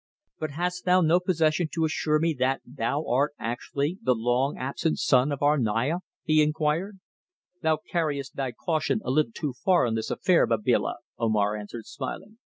[0.39, 4.97] "But hast thou no possession to assure me that thou art actually the long absent
[4.97, 6.97] son of our Naya?" he inquired.
[7.61, 12.39] "Thou carriest thy caution a little too far in this affair, Babila," Omar answered smiling.